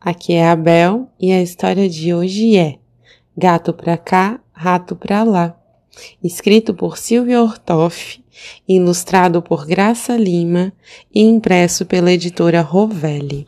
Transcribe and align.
Aqui 0.00 0.34
é 0.34 0.48
a 0.48 0.54
Bel 0.54 1.08
e 1.18 1.32
a 1.32 1.42
história 1.42 1.88
de 1.88 2.14
hoje 2.14 2.56
é 2.56 2.78
Gato 3.36 3.72
pra 3.72 3.96
cá, 3.96 4.38
rato 4.52 4.94
pra 4.94 5.24
lá. 5.24 5.56
Escrito 6.22 6.72
por 6.72 6.96
Silvia 6.96 7.42
Ortoff, 7.42 8.22
ilustrado 8.68 9.42
por 9.42 9.66
Graça 9.66 10.16
Lima 10.16 10.72
e 11.12 11.22
impresso 11.22 11.84
pela 11.84 12.12
editora 12.12 12.60
Rovelli. 12.60 13.44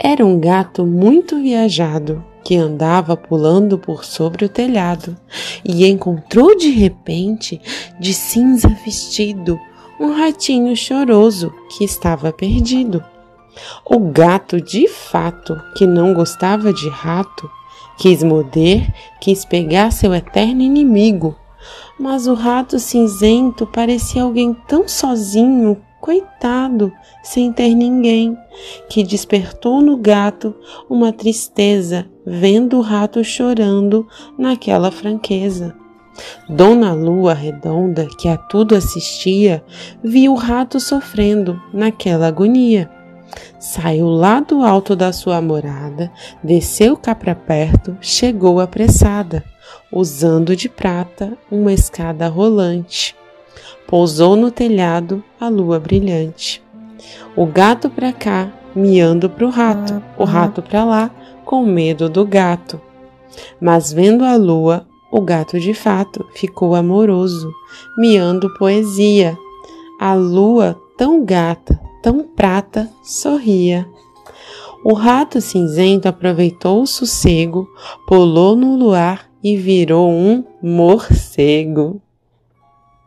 Era 0.00 0.24
um 0.24 0.38
gato 0.38 0.86
muito 0.86 1.42
viajado 1.42 2.24
que 2.44 2.54
andava 2.54 3.16
pulando 3.16 3.76
por 3.76 4.04
sobre 4.04 4.44
o 4.44 4.48
telhado 4.48 5.16
e 5.64 5.84
encontrou 5.84 6.56
de 6.56 6.70
repente, 6.70 7.60
de 7.98 8.14
cinza 8.14 8.68
vestido, 8.84 9.58
um 9.98 10.12
ratinho 10.12 10.76
choroso 10.76 11.52
que 11.70 11.84
estava 11.84 12.32
perdido. 12.32 13.02
O 13.84 13.98
gato, 13.98 14.60
de 14.60 14.86
fato, 14.86 15.60
que 15.76 15.86
não 15.86 16.14
gostava 16.14 16.72
de 16.72 16.88
rato, 16.88 17.50
quis 17.96 18.22
morder, 18.22 18.92
quis 19.20 19.44
pegar 19.44 19.90
seu 19.90 20.14
eterno 20.14 20.62
inimigo. 20.62 21.36
Mas 21.98 22.26
o 22.26 22.34
rato 22.34 22.78
cinzento 22.78 23.66
parecia 23.66 24.22
alguém 24.22 24.54
tão 24.68 24.86
sozinho, 24.86 25.76
coitado, 26.00 26.92
sem 27.24 27.52
ter 27.52 27.74
ninguém, 27.74 28.36
que 28.88 29.02
despertou 29.02 29.80
no 29.80 29.96
gato 29.96 30.54
uma 30.88 31.12
tristeza 31.12 32.08
vendo 32.24 32.78
o 32.78 32.80
rato 32.80 33.24
chorando 33.24 34.06
naquela 34.38 34.92
franqueza. 34.92 35.74
Dona 36.48 36.92
Lua 36.92 37.34
Redonda, 37.34 38.06
que 38.18 38.28
a 38.28 38.36
tudo 38.36 38.74
assistia, 38.74 39.64
viu 40.02 40.32
o 40.32 40.36
rato 40.36 40.80
sofrendo 40.80 41.60
naquela 41.72 42.26
agonia. 42.26 42.90
Saiu 43.58 44.08
lá 44.08 44.40
do 44.40 44.62
alto 44.62 44.96
da 44.96 45.12
sua 45.12 45.40
morada, 45.40 46.10
desceu 46.42 46.96
cá 46.96 47.14
para 47.14 47.34
perto, 47.34 47.96
chegou 48.00 48.60
apressada, 48.60 49.44
usando 49.92 50.56
de 50.56 50.68
prata 50.68 51.36
uma 51.50 51.72
escada 51.72 52.28
rolante 52.28 53.14
pousou 53.88 54.36
no 54.36 54.50
telhado 54.50 55.24
a 55.40 55.48
lua 55.48 55.80
brilhante. 55.80 56.62
O 57.34 57.46
gato 57.46 57.88
para 57.88 58.12
cá, 58.12 58.52
miando 58.76 59.30
pro 59.30 59.48
rato, 59.48 60.02
o 60.18 60.24
rato 60.24 60.60
para 60.60 60.84
lá, 60.84 61.10
com 61.44 61.64
medo 61.64 62.08
do 62.08 62.26
gato. 62.26 62.78
Mas 63.58 63.90
vendo 63.90 64.24
a 64.24 64.36
lua, 64.36 64.86
o 65.10 65.20
gato 65.20 65.58
de 65.58 65.72
fato 65.72 66.26
ficou 66.32 66.74
amoroso, 66.74 67.52
miando 67.96 68.52
poesia. 68.54 69.36
A 70.00 70.14
lua, 70.14 70.80
tão 70.96 71.24
gata, 71.24 71.80
tão 72.02 72.22
prata, 72.22 72.88
sorria. 73.02 73.88
O 74.84 74.92
rato 74.92 75.40
cinzento 75.40 76.08
aproveitou 76.08 76.82
o 76.82 76.86
sossego, 76.86 77.68
pulou 78.06 78.54
no 78.54 78.76
luar 78.76 79.28
e 79.42 79.56
virou 79.56 80.10
um 80.10 80.44
morcego. 80.62 82.00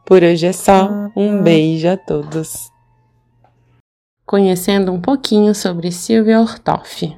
Por 0.06 0.24
hoje 0.24 0.48
é 0.48 0.54
só. 0.54 0.90
Um 1.16 1.42
beijo 1.42 1.88
a 1.88 1.96
todos. 1.96 2.70
Conhecendo 4.26 4.92
um 4.92 5.00
pouquinho 5.00 5.56
sobre 5.56 5.92
Silvia 5.92 6.42
Ortoff. 6.42 7.18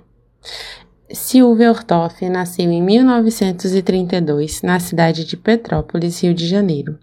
Silvia 1.14 1.70
Ortoff 1.70 2.28
nasceu 2.28 2.72
em 2.72 2.82
1932 2.82 4.64
na 4.64 4.80
cidade 4.80 5.24
de 5.24 5.38
Petrópolis, 5.38 6.24
Rio 6.24 6.34
de 6.34 6.48
Janeiro. 6.48 6.98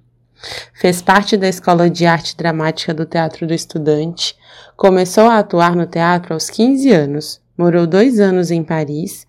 Fez 0.74 1.00
parte 1.00 1.36
da 1.36 1.48
Escola 1.48 1.88
de 1.88 2.06
Arte 2.06 2.36
Dramática 2.36 2.92
do 2.92 3.06
Teatro 3.06 3.46
do 3.46 3.54
Estudante. 3.54 4.36
Começou 4.76 5.28
a 5.28 5.38
atuar 5.38 5.76
no 5.76 5.86
teatro 5.86 6.34
aos 6.34 6.50
15 6.50 6.90
anos. 6.90 7.40
Morou 7.56 7.86
dois 7.86 8.18
anos 8.18 8.50
em 8.50 8.64
Paris, 8.64 9.28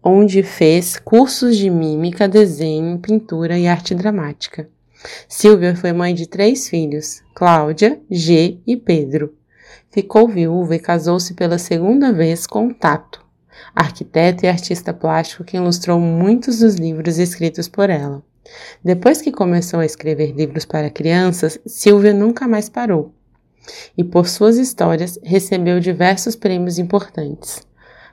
onde 0.00 0.44
fez 0.44 0.96
cursos 0.96 1.56
de 1.56 1.68
mímica, 1.68 2.28
desenho, 2.28 3.00
pintura 3.00 3.58
e 3.58 3.66
arte 3.66 3.96
dramática. 3.96 4.68
Silvia 5.28 5.74
foi 5.74 5.92
mãe 5.92 6.14
de 6.14 6.28
três 6.28 6.68
filhos, 6.68 7.20
Cláudia, 7.34 8.00
G 8.08 8.60
e 8.64 8.76
Pedro. 8.76 9.34
Ficou 9.90 10.28
viúva 10.28 10.76
e 10.76 10.78
casou-se 10.78 11.34
pela 11.34 11.58
segunda 11.58 12.12
vez 12.12 12.46
com 12.46 12.72
Tato, 12.72 13.28
arquiteto 13.74 14.44
e 14.44 14.48
artista 14.48 14.92
plástico 14.92 15.44
que 15.44 15.56
ilustrou 15.56 15.98
muitos 16.00 16.58
dos 16.60 16.74
livros 16.74 17.18
escritos 17.18 17.68
por 17.68 17.90
ela. 17.90 18.22
Depois 18.82 19.20
que 19.20 19.30
começou 19.30 19.80
a 19.80 19.86
escrever 19.86 20.32
livros 20.32 20.64
para 20.64 20.90
crianças, 20.90 21.58
Silvia 21.66 22.12
nunca 22.12 22.48
mais 22.48 22.68
parou. 22.68 23.14
E 23.96 24.02
por 24.02 24.26
suas 24.26 24.56
histórias 24.56 25.18
recebeu 25.22 25.78
diversos 25.80 26.34
prêmios 26.34 26.78
importantes. 26.78 27.66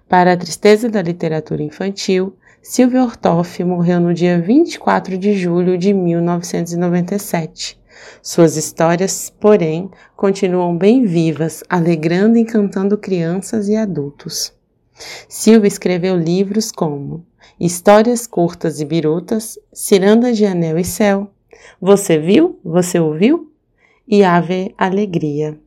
Para 0.07 0.33
a 0.33 0.37
tristeza 0.37 0.89
da 0.89 1.01
literatura 1.01 1.63
infantil, 1.63 2.35
Silvia 2.61 3.03
Ortoff 3.03 3.63
morreu 3.63 3.99
no 3.99 4.13
dia 4.13 4.39
24 4.39 5.17
de 5.17 5.33
julho 5.33 5.77
de 5.77 5.93
1997. 5.93 7.79
Suas 8.21 8.57
histórias, 8.57 9.33
porém, 9.39 9.89
continuam 10.15 10.77
bem 10.77 11.05
vivas, 11.05 11.63
alegrando 11.69 12.37
e 12.37 12.41
encantando 12.41 12.97
crianças 12.97 13.67
e 13.69 13.75
adultos. 13.75 14.56
Silvia 15.27 15.67
escreveu 15.67 16.15
livros 16.15 16.71
como 16.71 17.25
Histórias 17.59 18.25
Curtas 18.27 18.79
e 18.79 18.85
Birutas, 18.85 19.57
Ciranda 19.73 20.33
de 20.33 20.45
Anel 20.45 20.77
e 20.77 20.83
Céu, 20.83 21.31
Você 21.81 22.17
Viu? 22.17 22.59
Você 22.63 22.99
Ouviu? 22.99 23.51
e 24.07 24.23
Ave 24.23 24.73
Alegria. 24.77 25.59